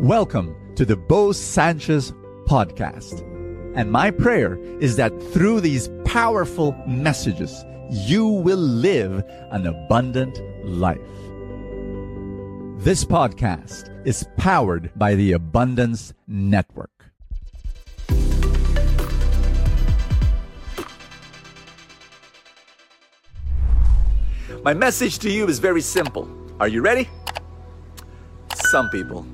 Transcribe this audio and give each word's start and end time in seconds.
Welcome 0.00 0.54
to 0.76 0.84
the 0.84 0.94
Bo 0.94 1.32
Sanchez 1.32 2.12
podcast. 2.44 3.20
And 3.74 3.90
my 3.90 4.12
prayer 4.12 4.56
is 4.78 4.94
that 4.94 5.10
through 5.32 5.60
these 5.60 5.90
powerful 6.04 6.72
messages, 6.86 7.64
you 7.90 8.28
will 8.28 8.60
live 8.60 9.24
an 9.50 9.66
abundant 9.66 10.40
life. 10.64 11.00
This 12.80 13.04
podcast 13.04 13.90
is 14.06 14.24
powered 14.36 14.92
by 14.94 15.16
the 15.16 15.32
Abundance 15.32 16.14
Network. 16.28 17.06
My 24.62 24.74
message 24.74 25.18
to 25.18 25.28
you 25.28 25.48
is 25.48 25.58
very 25.58 25.80
simple. 25.80 26.28
Are 26.60 26.68
you 26.68 26.82
ready? 26.82 27.08
Some 28.70 28.90
people 28.90 29.26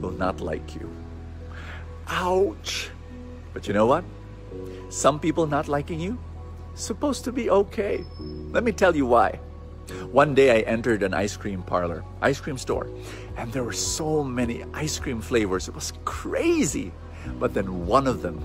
will 0.00 0.12
not 0.12 0.40
like 0.40 0.74
you. 0.74 0.90
Ouch! 2.08 2.90
But 3.52 3.68
you 3.68 3.74
know 3.74 3.86
what? 3.86 4.04
Some 4.88 5.20
people 5.20 5.46
not 5.46 5.68
liking 5.68 6.00
you 6.00 6.18
supposed 6.74 7.24
to 7.24 7.32
be 7.32 7.50
okay. 7.50 8.04
Let 8.50 8.64
me 8.64 8.72
tell 8.72 8.96
you 8.96 9.06
why. 9.06 9.38
One 10.12 10.34
day 10.34 10.56
I 10.56 10.60
entered 10.70 11.02
an 11.02 11.14
ice 11.14 11.36
cream 11.36 11.62
parlor, 11.62 12.04
ice 12.22 12.40
cream 12.40 12.58
store, 12.58 12.88
and 13.36 13.52
there 13.52 13.64
were 13.64 13.72
so 13.72 14.22
many 14.22 14.64
ice 14.72 14.98
cream 14.98 15.20
flavors. 15.20 15.68
It 15.68 15.74
was 15.74 15.92
crazy. 16.04 16.92
But 17.38 17.54
then 17.54 17.86
one 17.86 18.06
of 18.06 18.22
them, 18.22 18.40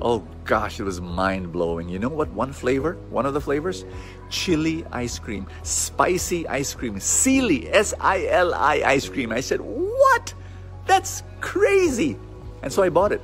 oh 0.00 0.22
gosh, 0.44 0.80
it 0.80 0.84
was 0.84 1.00
mind 1.00 1.50
blowing. 1.50 1.88
You 1.88 1.98
know 1.98 2.08
what? 2.08 2.30
One 2.30 2.52
flavor, 2.52 2.96
one 3.10 3.26
of 3.26 3.34
the 3.34 3.40
flavors? 3.40 3.84
Chili 4.28 4.84
ice 4.92 5.18
cream, 5.18 5.46
spicy 5.62 6.46
ice 6.46 6.74
cream, 6.74 6.96
Sili, 6.96 7.68
S 7.72 7.94
I 8.00 8.26
L 8.26 8.54
I 8.54 8.82
ice 8.84 9.08
cream. 9.08 9.32
I 9.32 9.40
said, 9.40 9.60
what? 9.60 10.34
That's 10.86 11.22
crazy. 11.40 12.16
And 12.62 12.72
so 12.72 12.82
I 12.82 12.88
bought 12.88 13.12
it 13.12 13.20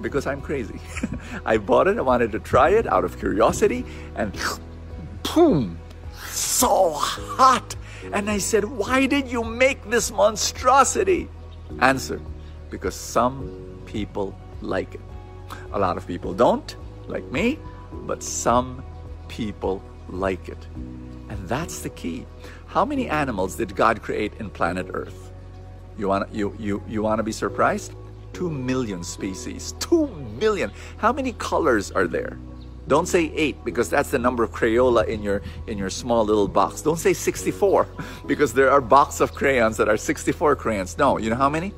because 0.00 0.26
I'm 0.26 0.40
crazy. 0.40 0.80
I 1.44 1.58
bought 1.58 1.88
it, 1.88 1.98
I 1.98 2.02
wanted 2.02 2.32
to 2.32 2.38
try 2.38 2.70
it 2.70 2.86
out 2.86 3.04
of 3.04 3.18
curiosity, 3.18 3.84
and 4.16 4.32
boom, 5.22 5.78
so 6.28 6.92
hot. 6.92 7.76
And 8.12 8.30
I 8.30 8.38
said, 8.38 8.64
Why 8.64 9.06
did 9.06 9.28
you 9.28 9.44
make 9.44 9.88
this 9.90 10.10
monstrosity? 10.10 11.28
Answer, 11.80 12.20
because 12.70 12.94
some 12.94 13.82
people 13.86 14.34
like 14.62 14.94
it. 14.94 15.00
A 15.72 15.78
lot 15.78 15.96
of 15.96 16.06
people 16.06 16.32
don't, 16.32 16.76
like 17.06 17.24
me, 17.30 17.58
but 18.06 18.22
some 18.22 18.82
people 19.28 19.82
like 20.08 20.48
it. 20.48 20.66
And 21.28 21.48
that's 21.48 21.80
the 21.80 21.90
key. 21.90 22.26
How 22.66 22.84
many 22.84 23.08
animals 23.08 23.56
did 23.56 23.76
God 23.76 24.02
create 24.02 24.32
in 24.38 24.50
planet 24.50 24.86
Earth? 24.92 25.27
You 25.98 26.06
want 26.08 26.32
you 26.32 26.54
you 26.58 26.82
you 26.88 27.02
want 27.02 27.18
to 27.18 27.24
be 27.24 27.32
surprised? 27.32 27.92
2 28.34 28.48
million 28.48 29.02
species. 29.02 29.74
2 29.80 30.06
million. 30.40 30.70
How 30.98 31.12
many 31.12 31.32
colors 31.32 31.90
are 31.90 32.06
there? 32.06 32.38
Don't 32.86 33.06
say 33.06 33.32
8 33.34 33.64
because 33.64 33.90
that's 33.90 34.10
the 34.10 34.18
number 34.18 34.42
of 34.42 34.50
Crayola 34.52 35.06
in 35.06 35.22
your 35.22 35.42
in 35.66 35.76
your 35.76 35.90
small 35.90 36.24
little 36.24 36.48
box. 36.48 36.80
Don't 36.80 36.98
say 36.98 37.12
64 37.12 37.86
because 38.26 38.54
there 38.54 38.70
are 38.70 38.80
boxes 38.80 39.20
of 39.20 39.34
crayons 39.34 39.76
that 39.76 39.88
are 39.88 39.96
64 39.96 40.56
crayons. 40.56 40.96
No, 40.96 41.18
you 41.18 41.28
know 41.30 41.36
how 41.36 41.50
many? 41.50 41.74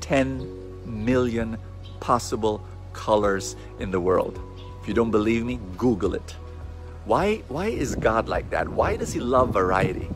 10 0.00 1.04
million 1.04 1.58
possible 2.00 2.64
colors 2.94 3.54
in 3.78 3.90
the 3.90 4.00
world. 4.00 4.40
If 4.80 4.88
you 4.88 4.94
don't 4.94 5.10
believe 5.10 5.44
me, 5.44 5.60
Google 5.76 6.14
it. 6.14 6.34
Why 7.04 7.42
why 7.48 7.66
is 7.66 7.94
God 7.94 8.28
like 8.28 8.50
that? 8.50 8.68
Why 8.68 8.96
does 8.96 9.12
he 9.12 9.20
love 9.20 9.52
variety? 9.52 10.08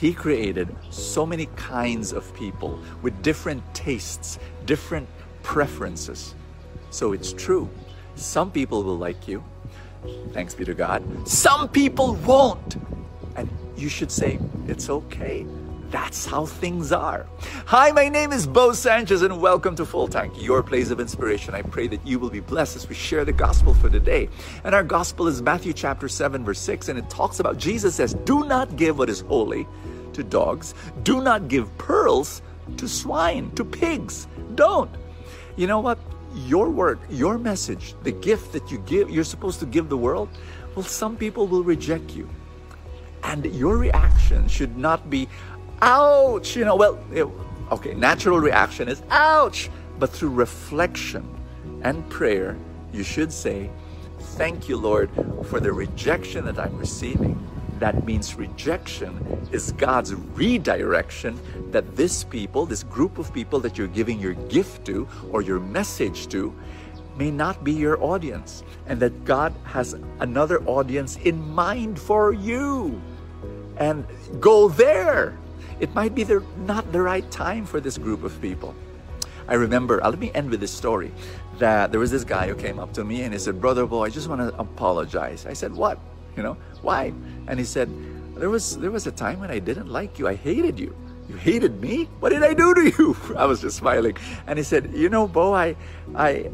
He 0.00 0.14
created 0.14 0.74
so 0.88 1.26
many 1.26 1.44
kinds 1.56 2.12
of 2.12 2.32
people 2.34 2.80
with 3.02 3.20
different 3.22 3.62
tastes, 3.74 4.38
different 4.64 5.06
preferences. 5.42 6.34
So 6.88 7.12
it's 7.12 7.34
true. 7.34 7.68
Some 8.14 8.50
people 8.50 8.82
will 8.82 8.96
like 8.96 9.28
you. 9.28 9.44
Thanks 10.32 10.54
be 10.54 10.64
to 10.64 10.72
God. 10.72 11.04
Some 11.28 11.68
people 11.68 12.14
won't. 12.24 12.78
And 13.36 13.50
you 13.76 13.90
should 13.90 14.10
say, 14.10 14.38
it's 14.66 14.88
okay. 14.88 15.44
That's 15.90 16.24
how 16.24 16.46
things 16.46 16.92
are. 16.92 17.26
Hi, 17.66 17.90
my 17.90 18.08
name 18.08 18.32
is 18.32 18.46
Bo 18.46 18.72
Sanchez, 18.72 19.20
and 19.20 19.38
welcome 19.38 19.74
to 19.74 19.84
Full 19.84 20.08
Tank, 20.08 20.40
your 20.40 20.62
place 20.62 20.90
of 20.90 21.00
inspiration. 21.00 21.52
I 21.52 21.62
pray 21.62 21.88
that 21.88 22.06
you 22.06 22.18
will 22.18 22.30
be 22.30 22.40
blessed 22.40 22.76
as 22.76 22.88
we 22.88 22.94
share 22.94 23.24
the 23.26 23.32
gospel 23.32 23.74
for 23.74 23.90
today. 23.90 24.30
And 24.62 24.74
our 24.74 24.84
gospel 24.84 25.26
is 25.26 25.42
Matthew 25.42 25.72
chapter 25.72 26.08
7, 26.08 26.42
verse 26.44 26.60
6, 26.60 26.88
and 26.88 26.98
it 26.98 27.10
talks 27.10 27.40
about 27.40 27.58
Jesus 27.58 27.96
says, 27.96 28.14
Do 28.14 28.44
not 28.44 28.76
give 28.76 28.96
what 28.96 29.10
is 29.10 29.20
holy 29.20 29.66
to 30.14 30.22
dogs, 30.22 30.74
do 31.02 31.22
not 31.22 31.48
give 31.48 31.76
pearls 31.78 32.42
to 32.76 32.88
swine, 32.88 33.50
to 33.52 33.64
pigs. 33.64 34.26
Don't. 34.54 34.90
You 35.56 35.66
know 35.66 35.80
what? 35.80 35.98
Your 36.34 36.70
word, 36.70 37.00
your 37.10 37.38
message, 37.38 37.94
the 38.02 38.12
gift 38.12 38.52
that 38.52 38.70
you 38.70 38.78
give, 38.78 39.10
you're 39.10 39.24
supposed 39.24 39.58
to 39.60 39.66
give 39.66 39.88
the 39.88 39.96
world, 39.96 40.28
well, 40.74 40.84
some 40.84 41.16
people 41.16 41.46
will 41.46 41.64
reject 41.64 42.12
you. 42.12 42.28
And 43.24 43.44
your 43.46 43.76
reaction 43.76 44.46
should 44.48 44.76
not 44.76 45.10
be, 45.10 45.28
ouch, 45.82 46.56
you 46.56 46.64
know, 46.64 46.76
well, 46.76 46.98
okay, 47.72 47.94
natural 47.94 48.38
reaction 48.38 48.88
is 48.88 49.02
ouch, 49.10 49.70
but 49.98 50.10
through 50.10 50.30
reflection 50.30 51.28
and 51.82 52.08
prayer, 52.10 52.56
you 52.92 53.02
should 53.02 53.32
say, 53.32 53.70
Thank 54.36 54.68
you, 54.68 54.76
Lord, 54.76 55.10
for 55.46 55.60
the 55.60 55.72
rejection 55.72 56.44
that 56.44 56.58
I'm 56.58 56.76
receiving. 56.76 57.38
That 57.80 58.04
means 58.04 58.34
rejection 58.34 59.18
is 59.50 59.72
God's 59.72 60.14
redirection 60.14 61.40
that 61.72 61.96
this 61.96 62.22
people, 62.24 62.66
this 62.66 62.82
group 62.84 63.16
of 63.16 63.32
people 63.32 63.58
that 63.60 63.78
you're 63.78 63.88
giving 63.88 64.20
your 64.20 64.34
gift 64.34 64.84
to 64.86 65.08
or 65.32 65.40
your 65.40 65.58
message 65.58 66.28
to, 66.28 66.54
may 67.16 67.30
not 67.30 67.64
be 67.64 67.72
your 67.72 68.02
audience, 68.02 68.64
and 68.86 69.00
that 69.00 69.24
God 69.24 69.54
has 69.64 69.94
another 70.20 70.62
audience 70.64 71.16
in 71.16 71.40
mind 71.54 71.98
for 71.98 72.32
you. 72.34 73.00
And 73.78 74.06
go 74.40 74.68
there. 74.68 75.38
It 75.80 75.94
might 75.94 76.14
be 76.14 76.22
the, 76.22 76.44
not 76.66 76.92
the 76.92 77.00
right 77.00 77.28
time 77.30 77.64
for 77.64 77.80
this 77.80 77.96
group 77.96 78.24
of 78.24 78.38
people. 78.42 78.74
I 79.48 79.54
remember, 79.54 80.04
uh, 80.04 80.10
let 80.10 80.18
me 80.18 80.30
end 80.34 80.50
with 80.50 80.60
this 80.60 80.70
story 80.70 81.12
that 81.58 81.90
there 81.90 82.00
was 82.00 82.10
this 82.10 82.24
guy 82.24 82.46
who 82.46 82.54
came 82.54 82.78
up 82.78 82.92
to 82.92 83.04
me 83.04 83.22
and 83.22 83.32
he 83.32 83.38
said, 83.38 83.58
Brother 83.58 83.86
Bo, 83.86 84.04
I 84.04 84.10
just 84.10 84.28
want 84.28 84.42
to 84.42 84.56
apologize. 84.58 85.46
I 85.46 85.54
said, 85.54 85.72
What? 85.72 85.98
You 86.36 86.42
know, 86.42 86.56
why? 86.82 87.12
And 87.46 87.58
he 87.58 87.64
said, 87.64 87.88
There 88.36 88.50
was 88.50 88.78
there 88.78 88.90
was 88.90 89.06
a 89.06 89.12
time 89.12 89.40
when 89.40 89.50
I 89.50 89.58
didn't 89.58 89.88
like 89.88 90.18
you. 90.18 90.28
I 90.28 90.34
hated 90.34 90.78
you. 90.78 90.94
You 91.28 91.36
hated 91.36 91.80
me? 91.80 92.08
What 92.18 92.30
did 92.30 92.42
I 92.42 92.54
do 92.54 92.74
to 92.74 92.84
you? 92.90 93.16
I 93.36 93.46
was 93.46 93.60
just 93.60 93.76
smiling. 93.76 94.16
And 94.46 94.58
he 94.58 94.64
said, 94.64 94.90
You 94.94 95.08
know, 95.08 95.28
Bo, 95.28 95.54
I 95.54 95.76
I 96.14 96.50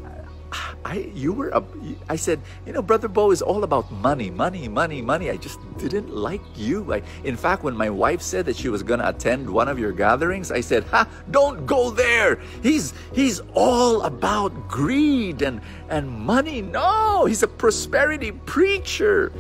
I 0.85 1.11
you 1.15 1.33
were 1.33 1.49
a 1.51 1.63
I 2.09 2.17
said, 2.17 2.41
you 2.65 2.73
know, 2.73 2.83
brother 2.83 3.09
Bo 3.09 3.31
is 3.31 3.43
all 3.43 3.65
about 3.65 3.91
money, 3.91 4.31
money, 4.31 4.69
money, 4.69 5.03
money. 5.03 5.31
I 5.31 5.37
just 5.37 5.59
didn't 5.79 6.15
like 6.15 6.43
you. 6.55 6.93
I, 6.93 7.03
in 7.25 7.37
fact, 7.37 7.65
when 7.65 7.77
my 7.77 7.91
wife 7.91 8.23
said 8.23 8.47
that 8.47 8.57
she 8.57 8.69
was 8.69 8.83
going 8.83 9.01
to 9.01 9.09
attend 9.09 9.49
one 9.49 9.69
of 9.69 9.79
your 9.79 9.93
gatherings, 9.93 10.53
I 10.53 10.61
said, 10.61 10.85
"Ha, 10.85 11.09
don't 11.31 11.67
go 11.67 11.91
there. 11.91 12.39
He's 12.63 12.95
he's 13.13 13.41
all 13.55 14.03
about 14.03 14.69
greed 14.69 15.43
and 15.43 15.61
and 15.89 16.09
money. 16.09 16.63
No, 16.63 17.25
he's 17.27 17.43
a 17.43 17.49
prosperity 17.49 18.31
preacher." 18.31 19.33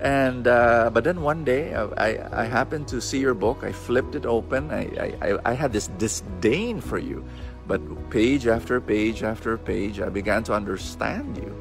And 0.00 0.48
uh, 0.48 0.90
but 0.92 1.04
then 1.04 1.20
one 1.20 1.44
day 1.44 1.74
uh, 1.74 1.88
I, 1.98 2.42
I 2.42 2.44
happened 2.44 2.88
to 2.88 3.00
see 3.00 3.18
your 3.18 3.34
book. 3.34 3.62
I 3.62 3.72
flipped 3.72 4.14
it 4.14 4.24
open. 4.24 4.70
I, 4.70 5.14
I, 5.20 5.38
I 5.44 5.52
had 5.52 5.72
this 5.72 5.88
disdain 5.98 6.80
for 6.80 6.98
you. 6.98 7.22
But 7.66 8.10
page 8.10 8.46
after 8.46 8.80
page 8.80 9.22
after 9.22 9.58
page, 9.58 10.00
I 10.00 10.08
began 10.08 10.42
to 10.44 10.54
understand 10.54 11.36
you. 11.36 11.54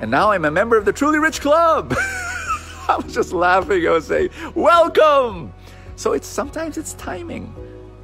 And 0.00 0.10
now 0.10 0.32
I'm 0.32 0.44
a 0.44 0.50
member 0.50 0.76
of 0.76 0.84
the 0.84 0.92
Truly 0.92 1.18
Rich 1.18 1.40
Club. 1.40 1.94
I 2.88 3.00
was 3.02 3.14
just 3.14 3.32
laughing. 3.32 3.86
I 3.86 3.92
was 3.92 4.08
saying, 4.08 4.30
Welcome! 4.54 5.54
So 5.96 6.12
it's 6.12 6.26
sometimes 6.26 6.76
it's 6.76 6.94
timing. 6.94 7.54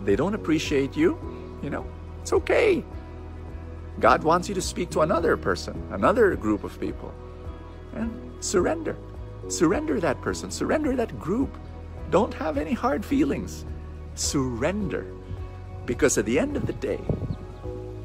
They 0.04 0.14
don't 0.14 0.34
appreciate 0.34 0.96
you, 0.96 1.18
you 1.62 1.68
know, 1.68 1.84
it's 2.22 2.32
okay. 2.32 2.84
God 3.98 4.22
wants 4.22 4.48
you 4.48 4.54
to 4.54 4.62
speak 4.62 4.88
to 4.90 5.00
another 5.00 5.36
person, 5.36 5.86
another 5.90 6.34
group 6.36 6.64
of 6.64 6.78
people. 6.80 7.12
And 7.92 8.29
surrender. 8.40 8.96
Surrender 9.48 10.00
that 10.00 10.20
person, 10.20 10.50
surrender 10.50 10.96
that 10.96 11.18
group. 11.18 11.56
Don't 12.10 12.34
have 12.34 12.58
any 12.58 12.72
hard 12.72 13.04
feelings. 13.04 13.64
Surrender. 14.14 15.06
Because 15.86 16.18
at 16.18 16.26
the 16.26 16.38
end 16.38 16.56
of 16.56 16.66
the 16.66 16.72
day, 16.74 17.00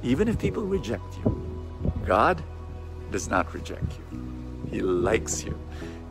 even 0.04 0.28
if 0.28 0.38
people 0.38 0.64
reject 0.64 1.18
you, 1.18 1.92
God 2.06 2.44
does 3.12 3.30
not 3.30 3.54
reject 3.54 3.98
you. 3.98 4.68
He 4.70 4.82
likes 4.82 5.44
you. 5.44 5.58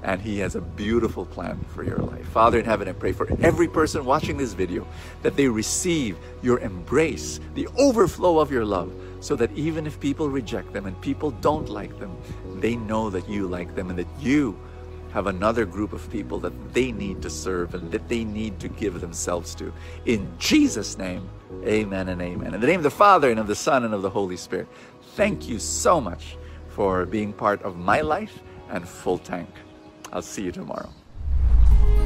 And 0.05 0.21
He 0.21 0.39
has 0.39 0.55
a 0.55 0.61
beautiful 0.61 1.25
plan 1.25 1.65
for 1.75 1.83
your 1.83 1.97
life. 1.97 2.27
Father 2.29 2.59
in 2.59 2.65
heaven, 2.65 2.89
I 2.89 2.93
pray 2.93 3.13
for 3.13 3.27
every 3.41 3.67
person 3.67 4.05
watching 4.05 4.37
this 4.37 4.53
video 4.53 4.87
that 5.23 5.35
they 5.35 5.49
receive 5.49 6.17
your 6.43 6.61
embrace, 6.61 7.41
the 7.55 7.67
overflow 7.79 8.39
of 8.39 8.53
your 8.53 8.65
love, 8.65 8.93
so 9.21 9.35
that 9.37 9.51
even 9.53 9.87
if 9.87 9.99
people 9.99 10.29
reject 10.29 10.73
them 10.75 10.85
and 10.85 11.01
people 11.01 11.31
don't 11.31 11.71
like 11.71 11.99
them, 11.99 12.15
they 12.57 12.77
know 12.77 13.09
that 13.09 13.29
you 13.29 13.47
like 13.47 13.75
them 13.75 13.89
and 13.89 13.99
that 13.99 14.21
you 14.21 14.57
have 15.15 15.27
another 15.29 15.65
group 15.65 15.93
of 15.93 16.11
people 16.11 16.39
that 16.41 16.75
they 16.75 16.91
need 16.93 17.23
to 17.23 17.31
serve 17.31 17.75
and 17.75 17.91
that 17.93 18.09
they 18.09 18.25
need 18.25 18.59
to 18.59 18.69
give 18.69 19.01
themselves 19.01 19.55
to. 19.55 19.73
In 20.07 20.29
Jesus' 20.39 20.99
name, 20.99 21.31
amen 21.65 22.09
and 22.09 22.21
amen. 22.21 22.53
In 22.53 22.61
the 22.61 22.67
name 22.67 22.81
of 22.81 22.85
the 22.85 22.91
Father 22.91 23.31
and 23.31 23.41
of 23.41 23.47
the 23.47 23.55
Son 23.55 23.85
and 23.85 23.95
of 23.95 24.03
the 24.03 24.11
Holy 24.11 24.37
Spirit, 24.37 24.67
thank 25.15 25.49
you 25.49 25.59
so 25.59 26.01
much 26.01 26.37
for 26.69 27.07
being 27.07 27.33
part 27.33 27.63
of 27.63 27.79
my 27.79 28.01
life 28.01 28.41
and 28.69 28.87
Full 28.87 29.19
Tank. 29.19 29.49
I'll 30.13 30.23
see 30.23 30.43
you 30.43 30.53
tomorrow. 30.53 30.91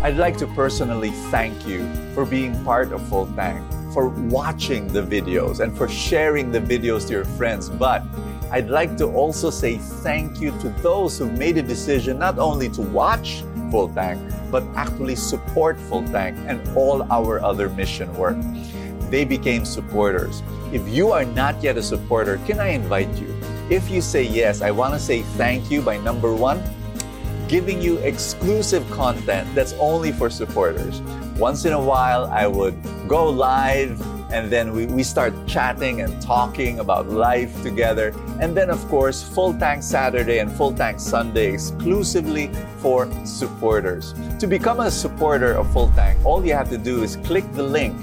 I'd 0.02 0.16
like 0.16 0.36
to 0.38 0.46
personally 0.48 1.10
thank 1.30 1.66
you 1.66 1.86
for 2.14 2.24
being 2.24 2.62
part 2.64 2.92
of 2.92 3.06
Full 3.08 3.26
Tank, 3.34 3.64
for 3.92 4.08
watching 4.08 4.86
the 4.88 5.02
videos, 5.02 5.60
and 5.60 5.76
for 5.76 5.88
sharing 5.88 6.52
the 6.52 6.60
videos 6.60 7.06
to 7.08 7.14
your 7.14 7.24
friends. 7.24 7.68
But 7.68 8.02
I'd 8.50 8.68
like 8.70 8.96
to 8.98 9.06
also 9.06 9.50
say 9.50 9.76
thank 9.76 10.40
you 10.40 10.52
to 10.60 10.68
those 10.82 11.18
who 11.18 11.30
made 11.32 11.58
a 11.58 11.62
decision 11.62 12.18
not 12.18 12.38
only 12.38 12.68
to 12.70 12.82
watch 12.82 13.42
Full 13.70 13.88
Tank, 13.88 14.20
but 14.50 14.62
actually 14.76 15.16
support 15.16 15.78
Full 15.90 16.04
Tank 16.04 16.38
and 16.46 16.66
all 16.76 17.02
our 17.12 17.42
other 17.42 17.68
mission 17.68 18.14
work. 18.16 18.36
They 19.10 19.24
became 19.24 19.64
supporters. 19.64 20.42
If 20.72 20.86
you 20.88 21.12
are 21.12 21.24
not 21.24 21.62
yet 21.62 21.76
a 21.76 21.82
supporter, 21.82 22.38
can 22.46 22.60
I 22.60 22.68
invite 22.68 23.12
you? 23.16 23.34
If 23.68 23.90
you 23.90 24.00
say 24.00 24.22
yes, 24.22 24.62
I 24.62 24.70
want 24.70 24.94
to 24.94 25.00
say 25.00 25.22
thank 25.36 25.70
you 25.70 25.82
by 25.82 25.98
number 25.98 26.34
one, 26.34 26.62
giving 27.48 27.80
you 27.80 27.96
exclusive 27.98 28.88
content 28.90 29.48
that's 29.54 29.72
only 29.80 30.12
for 30.12 30.28
supporters. 30.30 31.00
Once 31.36 31.64
in 31.64 31.72
a 31.72 31.80
while, 31.80 32.26
I 32.26 32.46
would 32.46 32.76
go 33.08 33.28
live 33.28 34.00
and 34.30 34.50
then 34.52 34.72
we, 34.72 34.84
we 34.86 35.02
start 35.02 35.32
chatting 35.46 36.02
and 36.02 36.20
talking 36.20 36.80
about 36.80 37.08
life 37.08 37.62
together. 37.62 38.14
And 38.40 38.54
then, 38.54 38.68
of 38.68 38.86
course, 38.88 39.22
Full 39.22 39.54
Tank 39.54 39.82
Saturday 39.82 40.38
and 40.38 40.52
Full 40.52 40.74
Tank 40.74 41.00
Sunday 41.00 41.54
exclusively 41.54 42.50
for 42.78 43.08
supporters. 43.24 44.14
To 44.38 44.46
become 44.46 44.80
a 44.80 44.90
supporter 44.90 45.54
of 45.54 45.72
Full 45.72 45.88
Tank, 45.92 46.18
all 46.26 46.44
you 46.44 46.52
have 46.52 46.68
to 46.70 46.78
do 46.78 47.02
is 47.02 47.16
click 47.16 47.50
the 47.52 47.62
link 47.62 47.96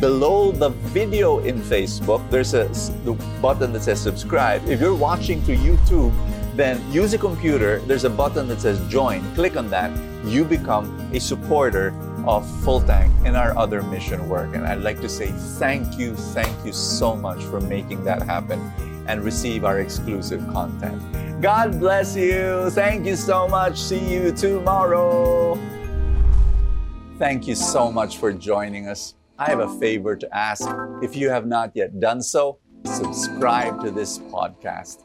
below 0.00 0.52
the 0.52 0.70
video 0.90 1.40
in 1.40 1.60
Facebook. 1.60 2.28
There's 2.30 2.54
a 2.54 2.68
the 3.04 3.12
button 3.40 3.72
that 3.72 3.82
says 3.82 4.00
subscribe. 4.00 4.66
If 4.68 4.80
you're 4.80 4.94
watching 4.94 5.42
to 5.44 5.56
YouTube, 5.56 6.12
then 6.54 6.80
use 6.92 7.14
a 7.14 7.18
computer. 7.18 7.78
There's 7.80 8.04
a 8.04 8.10
button 8.10 8.48
that 8.48 8.60
says 8.60 8.80
join. 8.88 9.22
Click 9.34 9.56
on 9.56 9.70
that. 9.70 9.90
You 10.24 10.44
become 10.44 10.86
a 11.12 11.20
supporter 11.20 11.94
of 12.26 12.48
Full 12.62 12.80
Tank 12.82 13.12
and 13.24 13.36
our 13.36 13.56
other 13.56 13.82
mission 13.82 14.28
work. 14.28 14.54
And 14.54 14.66
I'd 14.66 14.82
like 14.82 15.00
to 15.00 15.08
say 15.08 15.28
thank 15.58 15.98
you, 15.98 16.14
thank 16.14 16.64
you 16.64 16.72
so 16.72 17.16
much 17.16 17.42
for 17.44 17.60
making 17.60 18.04
that 18.04 18.22
happen 18.22 18.60
and 19.08 19.24
receive 19.24 19.64
our 19.64 19.80
exclusive 19.80 20.46
content. 20.52 21.00
God 21.40 21.80
bless 21.80 22.14
you. 22.14 22.70
Thank 22.70 23.06
you 23.06 23.16
so 23.16 23.48
much. 23.48 23.78
See 23.78 24.12
you 24.12 24.30
tomorrow. 24.32 25.58
Thank 27.18 27.48
you 27.48 27.54
so 27.54 27.90
much 27.90 28.18
for 28.18 28.32
joining 28.32 28.88
us. 28.88 29.14
I 29.38 29.48
have 29.50 29.60
a 29.60 29.78
favor 29.80 30.14
to 30.14 30.36
ask. 30.36 30.68
If 31.02 31.16
you 31.16 31.30
have 31.30 31.46
not 31.46 31.72
yet 31.74 31.98
done 31.98 32.22
so, 32.22 32.58
subscribe 32.84 33.82
to 33.82 33.90
this 33.90 34.18
podcast 34.18 35.04